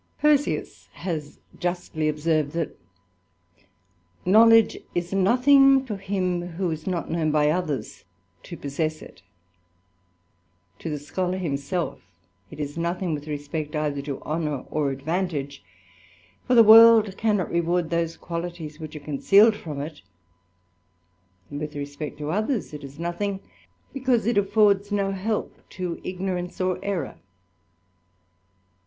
Perseus 0.17 0.87
has 0.93 1.39
justly 1.59 2.09
observed, 2.09 2.53
that 2.53 2.75
knowledge 4.25 4.79
is 4.95 5.13
nothing 5.13 5.85
to 5.85 5.93
lim 6.09 6.53
who 6.53 6.71
is 6.71 6.87
not 6.87 7.11
known 7.11 7.29
by 7.29 7.51
others 7.51 8.03
to 8.41 8.57
possess 8.57 9.03
it: 9.03 9.21
to 10.79 10.89
the 10.89 10.97
K:bo1ar 10.97 11.37
himself 11.39 12.01
it 12.49 12.59
is 12.59 12.79
nothing 12.79 13.13
with 13.13 13.27
respect 13.27 13.75
either 13.75 14.01
to 14.01 14.19
honour 14.23 14.65
)r 14.71 14.89
advantage, 14.89 15.63
for 16.47 16.55
the 16.55 16.63
world 16.63 17.15
cannot 17.15 17.51
reward 17.51 17.91
those 17.91 18.17
qualities 18.17 18.77
?hich 18.77 18.95
are 18.95 18.99
concealed 19.05 19.55
from 19.55 19.79
it; 19.79 20.01
with 21.51 21.75
respect 21.75 22.17
to 22.17 22.31
others 22.31 22.73
it 22.73 22.83
is 22.83 22.97
lothing, 22.99 23.39
because 23.93 24.25
it 24.25 24.39
affords 24.39 24.91
no 24.91 25.11
help 25.11 25.55
to 25.69 26.01
ignorance 26.03 26.59
or 26.59 26.79
error. 26.83 27.19